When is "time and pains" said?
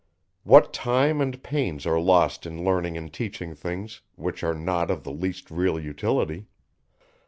0.73-1.85